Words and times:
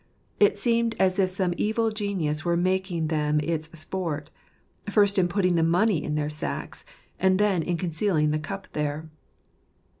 It 0.39 0.57
seemed 0.57 0.95
as 0.99 1.19
if 1.19 1.29
some 1.29 1.53
evil 1.57 1.91
genius 1.91 2.43
were 2.43 2.57
making 2.57 3.09
them 3.09 3.39
its 3.39 3.69
sport, 3.79 4.31
first 4.89 5.19
in 5.19 5.27
putting 5.27 5.53
the 5.53 5.61
money 5.61 6.03
in 6.03 6.15
their 6.15 6.27
sacks, 6.27 6.83
and 7.19 7.37
then 7.37 7.61
in 7.61 7.77
concealing 7.77 8.31
the 8.31 8.39
cup 8.39 8.67
there. 8.73 9.11